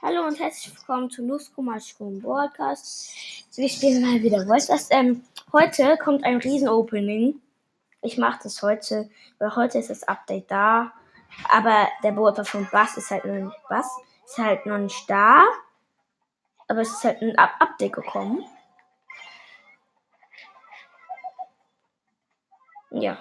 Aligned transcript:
Hallo 0.00 0.26
und 0.26 0.40
herzlich 0.40 0.74
willkommen 0.74 1.08
zu 1.08 1.24
Lusco 1.24 1.62
Mushroom 1.62 2.20
Broadcast. 2.20 3.12
Wir 3.54 3.68
spielen 3.68 4.02
mal 4.02 4.20
wieder 4.20 4.44
Voice. 4.44 4.66
Das, 4.66 4.90
ähm, 4.90 5.22
heute 5.52 5.96
kommt 5.98 6.24
ein 6.24 6.38
Riesen-Opening. 6.38 7.40
Ich 8.00 8.18
mache 8.18 8.40
das 8.42 8.60
heute, 8.60 9.08
weil 9.38 9.54
heute 9.54 9.78
ist 9.78 9.90
das 9.90 10.02
Update 10.02 10.50
da. 10.50 10.92
Aber 11.48 11.86
der 12.02 12.10
Beobachter 12.10 12.44
von 12.44 12.68
Bass 12.72 12.96
ist 12.96 13.12
halt 13.12 13.24
noch 13.24 13.34
nicht, 13.34 13.68
Bass 13.68 13.88
ist 14.24 14.38
halt 14.38 14.66
noch 14.66 14.78
nicht 14.78 15.08
da. 15.08 15.44
Aber 16.66 16.80
es 16.80 16.90
ist 16.90 17.04
halt 17.04 17.22
ein 17.22 17.38
Up 17.38 17.52
Update 17.60 17.92
gekommen. 17.92 18.44
Ja. 22.90 23.16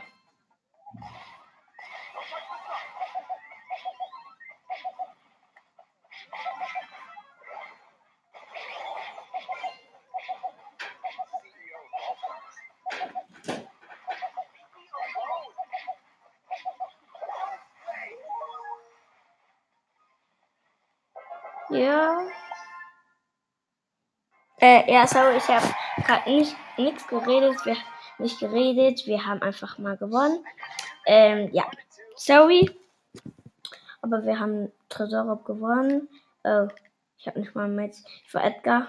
Ja. 21.71 22.27
Äh, 24.59 24.91
ja, 24.91 25.07
sorry, 25.07 25.37
ich 25.37 25.47
habe 25.47 25.65
gerade 26.05 26.29
nicht 26.29 26.55
nichts 26.77 27.07
geredet. 27.07 27.65
Wir 27.65 27.77
nicht 28.21 28.39
geredet. 28.39 29.05
Wir 29.05 29.25
haben 29.25 29.41
einfach 29.41 29.77
mal 29.77 29.97
gewonnen. 29.97 30.45
Ähm, 31.05 31.49
ja. 31.51 31.65
Sorry. 32.15 32.69
Aber 34.01 34.23
wir 34.23 34.39
haben 34.39 34.71
Tresorraub 34.89 35.45
gewonnen. 35.45 36.07
Oh, 36.43 36.67
ich 37.17 37.27
habe 37.27 37.39
nicht 37.39 37.55
mal 37.55 37.67
Mates. 37.67 38.03
Ich 38.25 38.33
war 38.33 38.43
Edgar. 38.43 38.87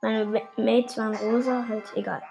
Meine 0.00 0.26
Mates 0.56 0.96
waren 0.96 1.16
rosa, 1.16 1.66
halt 1.68 1.84
egal. 1.96 2.22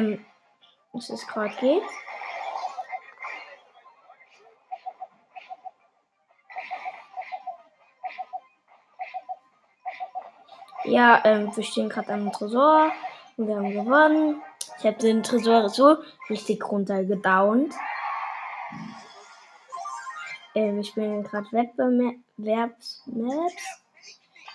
Ähm, 0.00 0.24
was 0.92 1.10
es 1.10 1.26
gerade 1.26 1.54
geht. 1.60 1.82
Ja, 10.84 11.20
ähm, 11.24 11.54
wir 11.54 11.62
stehen 11.62 11.88
gerade 11.88 12.12
am 12.12 12.32
Tresor 12.32 12.90
und 13.36 13.46
wir 13.46 13.56
haben 13.56 13.72
gewonnen. 13.72 14.42
Ich 14.78 14.86
habe 14.86 14.96
den 14.96 15.22
Tresor 15.22 15.68
so 15.68 15.98
richtig 16.28 16.68
runtergedownt. 16.68 17.74
Ähm, 20.54 20.80
ich 20.80 20.94
bin 20.94 21.22
gerade 21.22 21.46
Wettbewerbsmaps. 21.52 23.80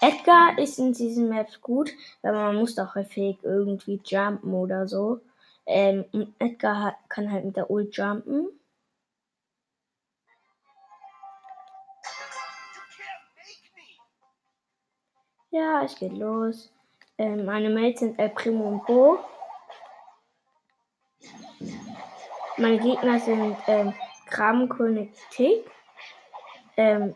Edgar 0.02 0.58
ist 0.58 0.78
in 0.78 0.94
diesen 0.94 1.30
Maps 1.30 1.62
gut, 1.62 1.92
weil 2.22 2.34
man 2.34 2.56
muss 2.56 2.76
doch 2.76 2.96
häufig 2.96 3.38
irgendwie 3.44 4.02
jumpen 4.04 4.54
oder 4.54 4.88
so. 4.88 5.22
Ähm, 5.66 6.06
und 6.12 6.36
Edgar 6.40 6.84
hat, 6.84 6.96
kann 7.10 7.32
halt 7.32 7.46
mit 7.46 7.56
der 7.58 7.70
Ult 7.70 7.96
jumpen. 7.96 8.48
Ja, 15.52 15.84
es 15.84 15.96
geht 15.96 16.12
los. 16.12 16.72
Ähm, 17.18 17.46
meine 17.46 17.70
Mates 17.70 18.02
sind 18.02 18.20
El 18.20 18.30
Primo 18.30 18.68
und 18.68 18.86
Bo. 18.86 19.20
Meine 22.58 22.78
Gegner 22.78 23.20
sind 23.20 23.58
ähm, 23.68 23.94
Kramkönig 24.28 25.12
Tick, 25.32 25.70
ähm, 26.78 27.16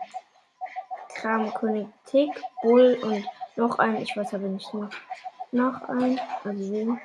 Kramkönig 1.16 1.88
Tick, 2.06 2.30
Bull 2.62 2.98
und 3.02 3.26
noch 3.56 3.80
ein, 3.80 4.02
ich 4.02 4.16
weiß 4.16 4.34
aber 4.34 4.48
nicht 4.48 4.74
noch, 4.74 4.90
noch 5.52 5.82
ein, 5.90 6.20
also 6.44 6.72
wen. 6.72 7.00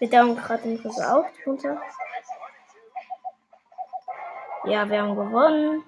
Wir 0.00 0.08
dauern 0.08 0.34
gerade 0.34 0.62
den 0.62 0.82
Kurs 0.82 0.98
auch 0.98 1.26
runter. 1.46 1.78
Ja, 4.64 4.88
wir 4.88 5.02
haben 5.02 5.14
gewonnen. 5.14 5.84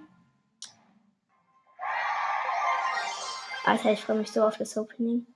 Alter, 3.65 3.93
ich 3.93 4.05
freue 4.05 4.19
mich 4.19 4.31
so 4.31 4.45
auf 4.45 4.59
das 4.59 4.77
Opening. 4.77 5.27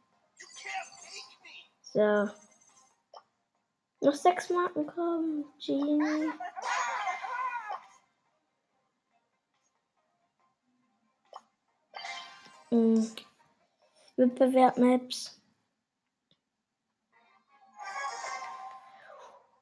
So. 1.81 2.29
Noch 4.01 4.15
sechs 4.15 4.51
Marken 4.51 4.87
kommen. 4.87 5.47
Genie. 5.59 6.31
Hm. 12.69 13.17
Wettbewerb 14.17 14.77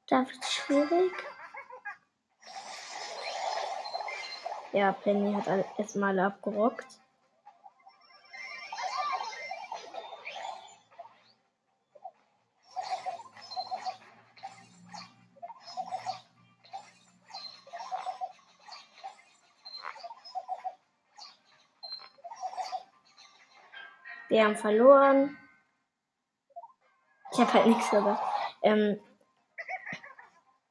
Da 0.07 0.19
wird 0.29 0.45
schwierig. 0.45 1.13
Ja, 4.73 4.93
Penny 4.93 5.33
hat 5.33 5.47
erstmal 5.79 6.19
abgerockt. 6.19 7.01
Wir 24.29 24.45
haben 24.45 24.57
verloren. 24.57 25.39
Ich 27.33 27.39
habe 27.39 27.53
halt 27.55 27.67
nichts 27.67 27.89
gesagt. 27.89 28.23
Ähm, 28.63 29.01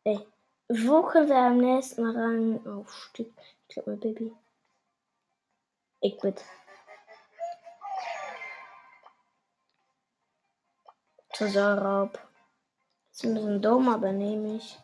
Ey, 0.05 0.19
wo 0.67 1.01
können 1.03 1.29
wir 1.29 1.37
am 1.37 1.57
nächsten 1.59 2.05
ran? 2.05 2.59
Oh, 2.67 2.85
Stück. 2.89 3.31
Ich 3.67 3.73
glaube, 3.73 3.91
mein 3.91 3.99
Baby. 4.01 4.35
Ich 6.01 6.17
bitte. 6.19 6.43
Tresorraub. 11.31 12.19
Ist 13.11 13.23
ein 13.23 13.33
bisschen 13.33 13.61
dumm, 13.61 13.87
aber 13.87 14.11
nehme 14.11 14.57
ich. 14.57 14.77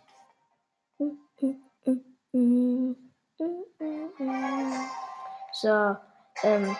So, 5.52 5.97
ähm. 6.44 6.78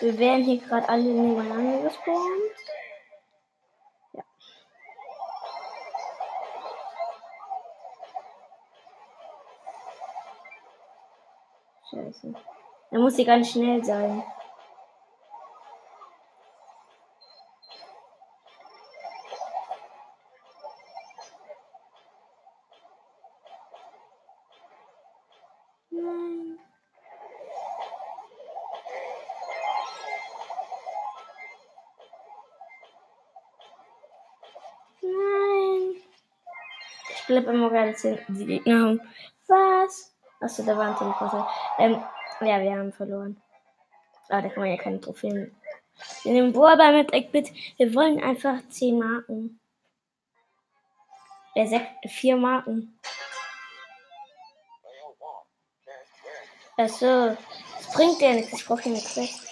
Wir 0.00 0.18
werden 0.18 0.44
hier 0.44 0.58
gerade 0.58 0.88
alle 0.88 1.02
nebeneinander 1.02 1.82
gespawnt. 1.82 2.67
Scheiße. 11.90 12.34
Da 12.90 12.98
muss 12.98 13.16
sie 13.16 13.24
ganz 13.24 13.50
schnell 13.50 13.82
sein. 13.84 14.22
Nein. 25.90 26.58
Nein. 35.00 35.96
Ich 37.10 37.26
bleibe 37.26 37.50
immer 37.52 37.70
ganz 37.70 38.02
hinten. 38.02 38.34
Die 38.34 38.46
Gegner 38.46 38.82
haben. 38.82 39.00
Was? 39.46 40.17
Achso, 40.40 40.62
da 40.62 40.76
war 40.76 40.88
ein 40.88 40.96
Teleporter. 40.96 41.48
Ähm, 41.78 42.02
ja, 42.40 42.60
wir 42.60 42.72
haben 42.72 42.92
verloren. 42.92 43.40
Aber 44.28 44.42
da 44.42 44.48
kann 44.48 44.62
man 44.62 44.70
ja 44.70 44.76
keine 44.76 45.00
Trophäen. 45.00 45.54
Wir 46.22 46.32
nehmen 46.32 46.52
Boaba 46.52 46.92
mit 46.92 47.12
Eckbit. 47.12 47.52
Wir 47.76 47.94
wollen 47.94 48.22
einfach 48.22 48.58
10 48.68 48.98
Marken. 48.98 49.60
Ja, 51.54 51.66
6, 51.66 51.84
4 52.06 52.36
Marken. 52.36 52.98
Achso. 56.76 57.36
Das 57.76 57.92
bringt 57.94 58.20
ja 58.20 58.32
nichts. 58.34 58.52
Ich 58.52 58.66
brauche 58.66 58.82
hier 58.82 58.92
eine 58.92 59.02
Quest. 59.02 59.48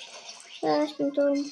Ja, 0.61 0.85
ich 0.85 0.97
bin 0.97 1.13
dumm. 1.13 1.51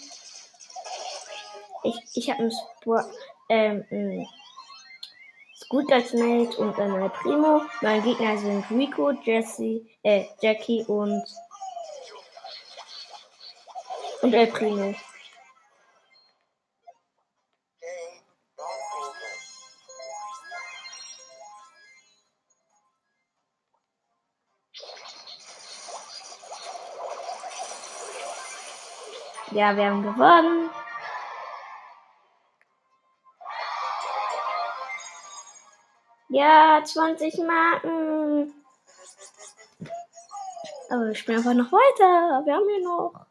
Ich, 1.82 1.96
ich 2.14 2.30
habe 2.30 2.44
ein 2.44 2.52
Sport. 2.52 3.06
Ähm, 3.48 3.84
ein 3.90 4.28
Gut 5.68 5.90
als 5.92 6.12
Mate 6.12 6.56
und 6.58 6.76
dann 6.78 7.00
El 7.00 7.10
Primo. 7.10 7.62
Meine 7.80 8.02
Gegner 8.02 8.36
sind 8.38 8.64
Rico, 8.70 9.10
Jesse, 9.10 9.80
äh, 10.02 10.24
Jackie 10.40 10.84
und 10.84 11.24
und 14.22 14.32
El 14.32 14.46
Primo. 14.46 14.94
Ja, 29.50 29.76
wir 29.76 29.84
haben 29.84 30.02
gewonnen. 30.02 30.63
Ja, 36.34 36.82
20 36.84 37.38
Marken. 37.46 38.52
Aber 40.90 41.06
wir 41.06 41.14
spielen 41.14 41.38
einfach 41.38 41.54
noch 41.54 41.70
weiter. 41.70 42.44
Wir 42.44 42.54
haben 42.54 42.68
hier 42.68 42.82
noch 42.82 43.26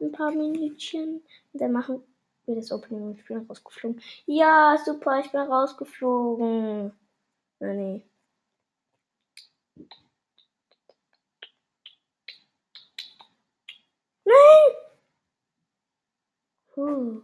ein 0.00 0.10
paar 0.10 0.32
Minütchen. 0.32 1.22
Und 1.52 1.62
dann 1.62 1.70
machen 1.70 2.02
wir 2.46 2.56
das 2.56 2.72
Opening 2.72 3.04
und 3.04 3.18
ich 3.20 3.24
bin 3.24 3.46
rausgeflogen. 3.46 4.02
Ja, 4.26 4.76
super, 4.84 5.20
ich 5.20 5.30
bin 5.30 5.42
rausgeflogen. 5.42 6.98
Na, 7.60 7.72
nee. 7.74 8.02
Nein! 14.24 14.74
Puh. 16.74 17.22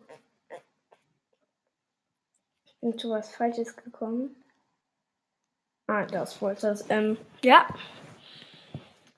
Ich 2.67 2.81
bin 2.81 2.97
zu 2.97 3.11
was 3.11 3.35
Falsches 3.35 3.75
gekommen. 3.77 4.44
Ah, 5.95 6.07
das 6.07 6.43
wollte 6.43 6.67
es. 6.71 6.91
Ähm, 6.91 7.17
ja. 7.45 7.69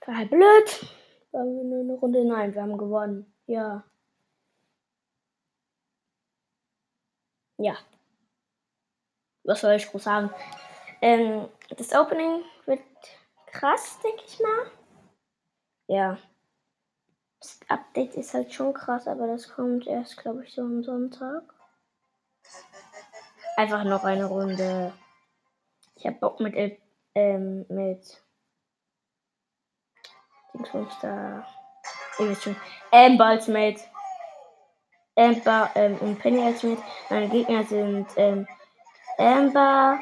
War 0.04 0.14
halt 0.14 0.28
blöd. 0.28 0.86
Waren 1.32 1.56
wir 1.56 1.64
nur 1.64 1.80
eine 1.80 1.94
Runde? 1.94 2.22
Nein, 2.22 2.52
wir 2.52 2.60
haben 2.60 2.76
gewonnen. 2.76 3.34
Ja. 3.46 3.82
Ja. 7.56 7.78
Was 9.44 9.62
soll 9.62 9.72
ich 9.72 9.90
groß 9.90 10.04
sagen? 10.04 10.30
Ähm, 11.00 11.48
das 11.78 11.94
Opening 11.94 12.42
wird 12.66 12.82
krass, 13.46 13.98
denke 14.04 14.24
ich 14.26 14.38
mal. 14.38 14.70
Ja. 15.86 16.18
Das 17.40 17.58
Update 17.68 18.16
ist 18.16 18.34
halt 18.34 18.52
schon 18.52 18.74
krass, 18.74 19.08
aber 19.08 19.26
das 19.28 19.48
kommt 19.48 19.86
erst, 19.86 20.18
glaube 20.18 20.44
ich, 20.44 20.52
so 20.52 20.60
am 20.60 20.84
Sonntag. 20.84 21.42
Einfach 23.56 23.84
noch 23.84 24.04
eine 24.04 24.26
Runde. 24.26 24.92
Ich 25.96 26.06
hab 26.06 26.20
Bock 26.20 26.40
mit, 26.40 26.54
ähm, 27.14 27.64
mit 27.68 28.22
Dingsbums 30.52 30.94
da. 31.00 31.46
Ihr 32.18 32.28
wisst 32.28 32.42
schon. 32.42 32.56
Amber 32.92 33.26
als 33.26 33.48
Mate. 33.48 33.80
Amber 35.16 35.70
ähm, 35.74 35.96
und 36.00 36.18
Penny 36.18 36.42
als 36.42 36.62
Mate. 36.62 36.82
Meine 37.08 37.28
Gegner 37.28 37.64
sind 37.64 38.06
ähm, 38.16 38.46
Amber, 39.16 40.00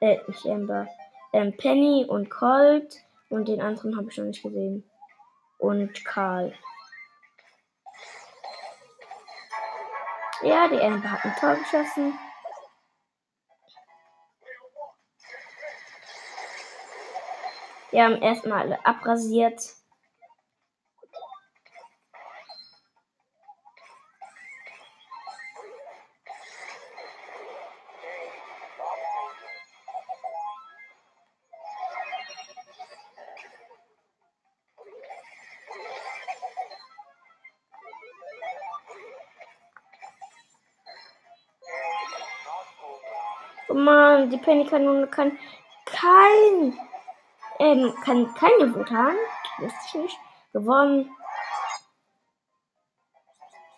äh, 0.00 0.18
nicht 0.26 0.46
Amber, 0.46 0.88
ähm, 1.34 1.54
Penny 1.56 2.06
und 2.08 2.30
Colt. 2.30 3.04
Und 3.28 3.48
den 3.48 3.60
anderen 3.60 3.96
habe 3.96 4.08
ich 4.10 4.16
noch 4.16 4.24
nicht 4.24 4.42
gesehen. 4.42 4.88
Und 5.58 6.04
Karl. 6.04 6.54
Ja, 10.42 10.68
die 10.68 10.80
Amber 10.80 11.12
hat 11.12 11.24
ein 11.24 11.36
Tor 11.38 11.56
geschossen. 11.56 12.18
Wir 17.94 18.02
haben 18.02 18.20
erstmal 18.20 18.62
alle 18.62 18.84
abrasiert. 18.84 19.60
Mann, 43.68 44.30
die 44.30 44.38
Penny-Kanone 44.38 45.06
kann 45.06 45.38
kein 45.86 46.76
ähm, 47.58 47.94
kann 48.04 48.34
keine 48.34 48.72
haben. 48.90 49.16
Wusste 49.58 49.78
ich 49.86 49.94
nicht. 49.94 50.18
Gewonnen. 50.52 51.10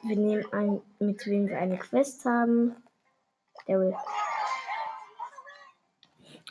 Wir 0.03 0.17
nehmen 0.17 0.53
ein, 0.53 0.83
mit 0.99 1.27
wem 1.27 1.49
wir 1.49 1.59
eine 1.59 1.79
Quest 1.79 2.25
haben. 2.25 2.77
Der 3.67 3.81
will. 3.81 3.97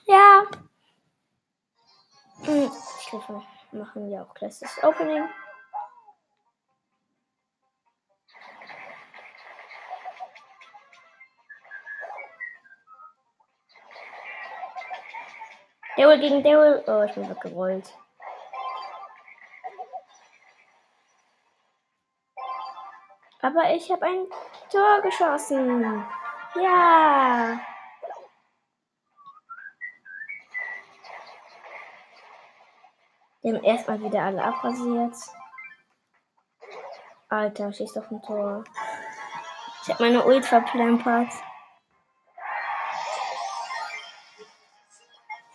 Ja. 0.06 0.44
Hm, 2.44 2.72
ich 3.00 3.12
hoffe, 3.14 3.42
wir 3.72 3.80
machen 3.80 4.10
ja 4.10 4.24
auch 4.24 4.34
das 4.62 4.84
Opening. 4.84 5.24
Daryl 15.98 16.20
gegen 16.20 16.44
Daryl. 16.44 16.84
Oh, 16.88 17.04
ich 17.04 17.14
bin 17.14 17.30
weggerollt. 17.30 17.94
Aber 23.42 23.70
ich 23.74 23.92
habe 23.92 24.06
ein 24.06 24.26
Tor 24.72 25.02
geschossen. 25.02 26.04
Ja. 26.56 27.60
Wir 33.42 33.54
haben 33.54 33.64
erstmal 33.64 34.02
wieder 34.02 34.24
alle 34.24 34.44
abrasiert. 34.44 35.16
Alter, 37.30 37.72
schießt 37.72 38.00
auf 38.00 38.10
ein 38.10 38.22
Tor. 38.24 38.64
Ich 39.84 39.94
habe 39.94 40.04
meine 40.04 40.26
Ult 40.26 40.46
verplempert. 40.46 41.30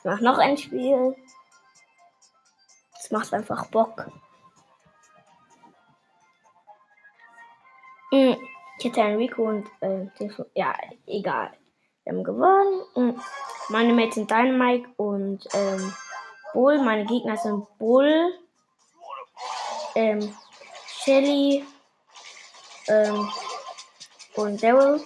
Ich 0.01 0.05
mach 0.07 0.21
noch 0.23 0.39
ein 0.39 0.57
Spiel. 0.57 1.15
Das 2.95 3.11
macht 3.11 3.35
einfach 3.35 3.67
Bock. 3.67 4.07
Hm, 8.11 8.37
ich 8.79 8.85
hätte 8.87 9.03
einen 9.03 9.19
Rico 9.19 9.43
und 9.43 9.69
äh, 9.81 10.09
ja, 10.55 10.75
egal. 11.07 11.51
Wir 12.05 12.15
haben 12.15 12.25
gewonnen. 12.25 12.83
Hm, 12.95 13.21
meine 13.69 13.93
Mates 13.93 14.15
sind 14.15 14.31
Dynamite 14.31 14.89
und 14.97 15.47
ähm, 15.53 15.95
Bull. 16.55 16.79
Meine 16.79 17.05
Gegner 17.05 17.37
sind 17.37 17.67
Bull, 17.77 18.33
ähm, 19.95 20.35
Shelly 20.87 21.63
ähm, 22.89 23.31
und 24.35 24.63
Daryl. 24.63 25.05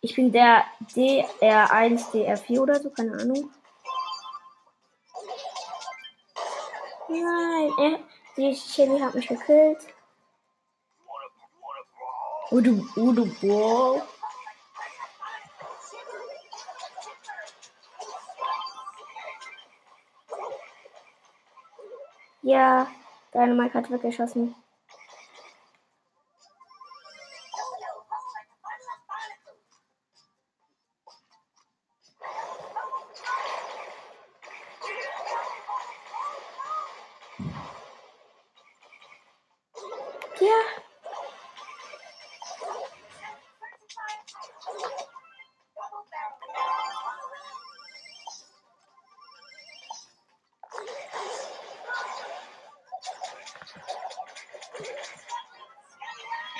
Ich 0.00 0.14
bin 0.14 0.32
der 0.32 0.64
DR1, 0.94 2.12
DR4 2.12 2.60
oder 2.60 2.80
so, 2.80 2.88
keine 2.88 3.12
Ahnung. 3.12 3.50
Nein, 7.14 7.70
er, 7.78 7.98
die 8.36 8.56
Shelly 8.56 8.98
hat 8.98 9.14
mich 9.14 9.28
gekillt. 9.28 9.86
Oh 12.50 12.60
du, 12.60 12.84
oh 12.96 13.12
du, 13.12 13.26
wow. 13.42 14.02
Ja, 22.42 22.88
deine 23.32 23.54
Mike 23.54 23.74
hat 23.74 23.90
weggeschossen. 23.90 24.54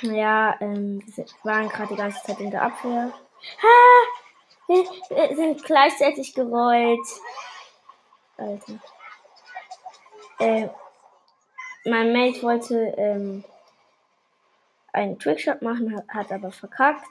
Ja, 0.01 0.55
ähm, 0.59 1.01
wir 1.15 1.25
waren 1.43 1.69
gerade 1.69 1.89
die 1.89 1.95
ganze 1.95 2.21
Zeit 2.23 2.39
in 2.39 2.51
der 2.51 2.61
Abwehr. 2.61 3.11
Ha! 3.61 4.75
äh, 5.09 5.35
sind 5.35 5.63
gleichzeitig 5.63 6.33
gerollt. 6.33 7.07
Alter. 8.37 8.79
Äh, 10.39 10.69
mein 11.85 12.11
Mate 12.13 12.41
wollte 12.43 12.93
ähm, 12.97 13.43
einen 14.95 15.19
Trickshot 15.19 15.61
machen, 15.61 15.95
hat, 15.95 16.07
hat 16.07 16.31
aber 16.31 16.51
verkackt. 16.51 17.05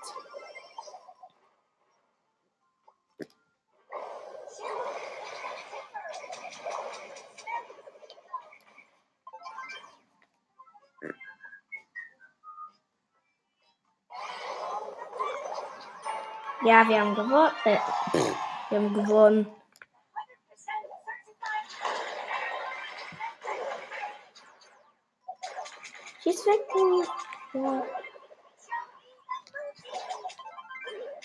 Ja, 16.65 16.89
wir 16.89 16.99
haben 16.99 17.15
gewonnen. 17.15 17.53
Äh, 17.65 17.77
wir 18.71 18.79
haben 18.79 18.95
gewonnen. 18.95 19.47
Schieß 26.23 26.47
weg. 26.47 26.65
Ja. 27.55 27.87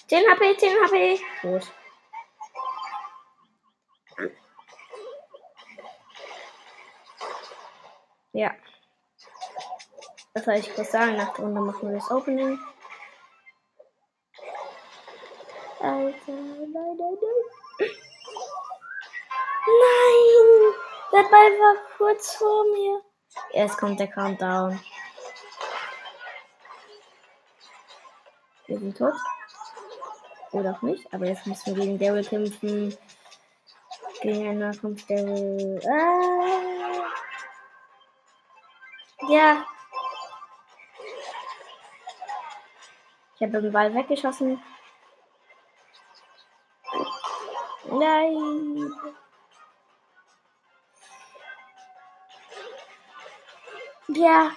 10 0.07 0.25
HP, 0.29 0.57
10 0.57 0.69
HP. 0.83 1.19
Gut. 1.41 1.71
Ja. 8.31 8.51
Das 10.33 10.45
soll 10.45 10.55
ich 10.55 10.73
kurz 10.73 10.91
sagen. 10.91 11.17
Nach 11.17 11.33
der 11.33 11.45
Runde 11.45 11.61
machen 11.61 11.89
wir 11.89 11.97
das 11.97 12.11
Opening. 12.11 12.59
Alter, 15.79 16.13
nein, 16.27 16.71
nein, 16.73 16.97
nein. 16.97 17.89
Nein! 19.65 20.73
Der 21.11 21.23
Ball 21.23 21.51
war 21.59 21.75
kurz 21.97 22.35
vor 22.35 22.63
mir. 22.65 23.01
Jetzt 23.51 23.77
kommt 23.77 23.99
der 23.99 24.07
Countdown. 24.07 24.79
Wir 28.69 28.77
sind 28.77 28.95
tot. 28.95 29.15
Oder 30.51 30.75
auch 30.75 30.83
nicht. 30.83 31.11
Aber 31.11 31.25
jetzt 31.25 31.47
müssen 31.47 31.75
wir 31.75 31.83
gegen 31.83 31.97
Daryl 31.97 32.23
kämpfen. 32.23 32.95
Gegen 34.21 34.47
einen 34.47 34.59
Nahkampf 34.59 35.07
Daryl. 35.07 35.81
Ah. 35.87 37.09
Ja. 39.27 39.65
Ich 43.35 43.41
habe 43.41 43.59
den 43.59 43.71
Ball 43.71 43.91
weggeschossen. 43.95 44.61
Nein. 47.85 48.93
Ja. 54.09 54.51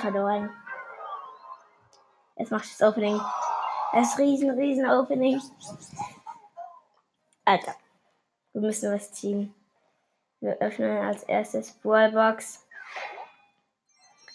Verloren. 0.00 0.50
Jetzt 2.36 2.50
macht 2.50 2.64
das 2.64 2.82
Opening. 2.82 3.20
Das 3.92 4.18
riesen, 4.18 4.50
riesen 4.50 4.88
Opening. 4.88 5.40
Alter. 7.44 7.74
Wir 8.52 8.62
müssen 8.62 8.92
was 8.92 9.12
ziehen. 9.12 9.54
Wir 10.40 10.56
öffnen 10.58 11.04
als 11.04 11.22
erstes 11.24 11.72
Brawlbox. 11.72 12.66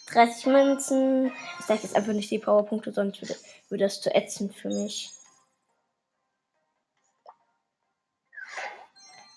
30 0.06 0.46
Münzen. 0.46 1.32
Ich 1.58 1.66
sage 1.66 1.80
jetzt 1.82 1.96
einfach 1.96 2.12
nicht 2.12 2.30
die 2.30 2.38
Powerpunkte, 2.38 2.92
sonst 2.92 3.20
würde, 3.20 3.36
würde 3.68 3.84
das 3.84 4.00
zu 4.00 4.14
ätzend 4.14 4.54
für 4.54 4.68
mich. 4.68 5.10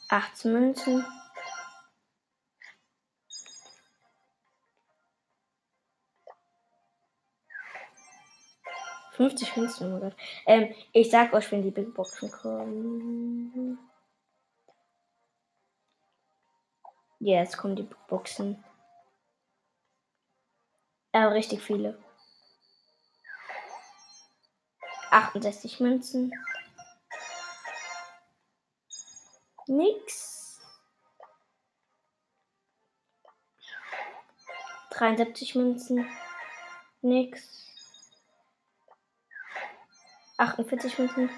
18 0.09 0.53
Münzen. 0.53 1.05
Fünfzig 9.19 9.57
Münzen, 9.57 9.93
oh 9.93 9.99
Gott. 9.99 10.15
Ähm, 10.45 10.73
ich 10.93 11.11
sag 11.11 11.33
euch, 11.33 11.51
wenn 11.51 11.61
die 11.61 11.71
Big 11.71 11.93
Boxen 11.93 12.31
kommen. 12.31 13.77
Ja, 17.19 17.41
jetzt 17.41 17.57
kommen 17.57 17.75
die 17.75 17.83
Big 17.83 18.07
Boxen. 18.07 18.63
Aber 21.11 21.33
richtig 21.33 21.61
viele. 21.61 22.01
68 25.11 25.81
Münzen. 25.81 26.31
Nix. 29.67 30.61
73 34.91 35.55
Münzen. 35.55 36.09
Nix. 37.01 37.68
48 40.39 40.97
Münzen. 40.97 41.29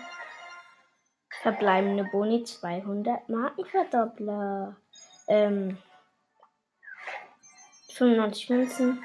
Verbleibende 1.41 2.03
Boni 2.03 2.43
200 2.43 3.27
Markenverdoppler. 3.29 4.75
Ähm, 5.27 5.79
95 7.95 8.49
Münzen. 8.51 9.03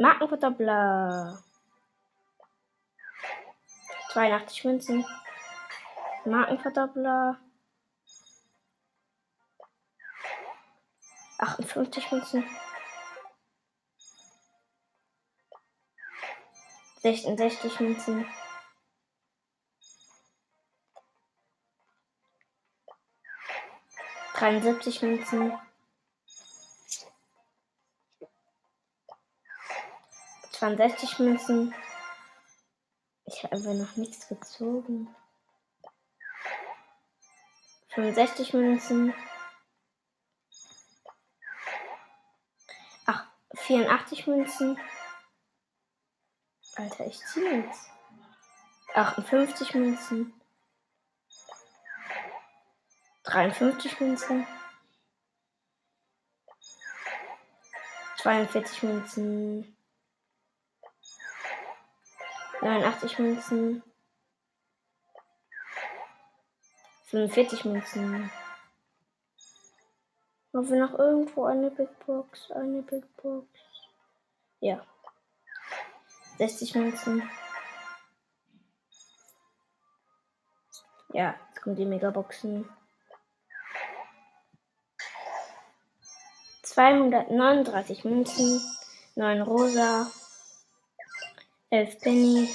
Markenverdoppler. 0.00 1.38
82 4.12 4.64
Münzen. 4.64 5.06
Markenverdoppler. 6.24 7.38
58 11.38 12.10
Münzen. 12.10 12.44
66 17.02 17.80
Münzen. 17.80 18.26
Dreiundsiebzig 24.34 25.02
Münzen. 25.02 25.58
62 30.52 31.18
Münzen. 31.18 31.74
Ich 33.24 33.42
habe 33.42 33.56
einfach 33.56 33.74
noch 33.74 33.96
nichts 33.96 34.28
gezogen. 34.28 35.12
65 37.88 38.54
Münzen. 38.54 39.12
Ach, 43.06 43.26
84 43.56 44.28
Münzen. 44.28 44.78
Alter, 46.76 47.06
ich 47.06 47.18
ziehe 47.26 47.62
jetzt. 47.62 47.90
58 48.94 49.74
Münzen. 49.74 50.32
53 53.24 54.00
Münzen. 54.00 54.46
42 58.18 58.82
Münzen. 58.84 59.76
89 62.60 63.18
Münzen. 63.18 63.82
45 67.06 67.64
Münzen. 67.64 68.30
Haben 70.54 70.68
wir 70.70 70.86
noch 70.86 70.98
irgendwo 70.98 71.44
eine 71.44 71.70
Big 71.70 71.88
Box? 72.06 72.50
Eine 72.52 72.82
Big 72.82 73.04
Box. 73.16 73.48
Ja. 74.60 74.86
60 76.42 76.74
Münzen. 76.74 77.22
Ja, 81.12 81.36
jetzt 81.48 81.62
kommen 81.62 81.76
die 81.76 81.84
Megaboxen. 81.84 82.68
239 86.64 88.04
Münzen, 88.04 88.60
9 89.14 89.42
Rosa, 89.42 90.10
11 91.70 92.00
Penny, 92.00 92.48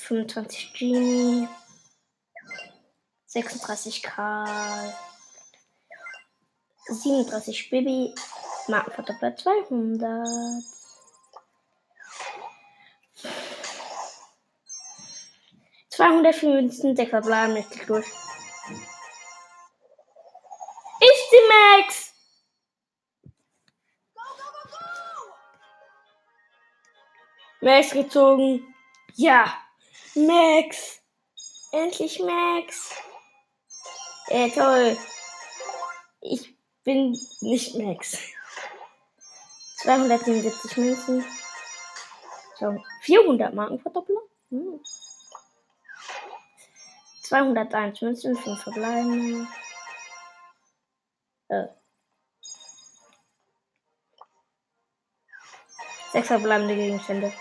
25 0.00 0.74
Genie, 0.74 1.48
36 3.24 4.02
Karl, 4.02 4.94
37 6.88 7.70
Bibi, 7.70 8.14
Markenverdoppler 8.68 9.34
200. 9.34 10.76
204 15.96 16.50
Münzen, 16.50 16.94
6 16.94 17.08
verbleiben, 17.08 17.56
ich 17.56 17.86
durch. 17.86 18.06
Ich 21.00 21.30
die 21.30 21.78
Max! 21.78 22.12
Max 27.62 27.90
gezogen. 27.92 28.74
Ja, 29.14 29.56
Max. 30.14 31.00
Endlich 31.72 32.20
Max. 32.20 32.92
Äh, 34.28 34.50
toll. 34.50 34.98
Ich 36.20 36.54
bin 36.84 37.18
nicht 37.40 37.74
Max. 37.74 38.18
277 39.78 40.76
Münzen. 40.76 41.24
So, 42.58 42.76
400 43.00 43.54
Marken 43.54 43.80
verdoppeln. 43.80 44.18
Hm. 44.50 44.80
201 47.28 48.02
Münzen, 48.02 48.36
5 48.36 48.62
verbleiben. 48.62 49.48
Äh. 51.48 51.66
6 56.12 56.26
verbleibende 56.28 56.76
Gegenstände. 56.76 57.32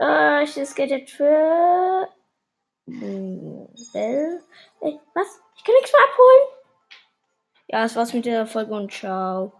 Äh, 0.00 0.44
das 0.44 0.74
geht 0.74 0.90
jetzt 0.90 1.12
für. 1.12 2.08
Bell. 2.86 4.42
Ey, 4.80 5.00
was? 5.14 5.40
Ich 5.56 5.64
kann 5.64 5.74
nichts 5.74 5.92
mehr 5.92 6.02
abholen. 6.02 6.56
Ja, 7.68 7.82
das 7.82 7.96
war's 7.96 8.12
mit 8.12 8.26
der 8.26 8.46
Folge 8.46 8.74
und 8.74 8.92
ciao. 8.92 9.52